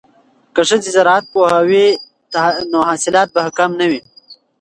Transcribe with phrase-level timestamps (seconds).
[0.55, 1.87] که ښځې زراعت پوهې وي
[2.71, 3.99] نو حاصلات به کم نه وي.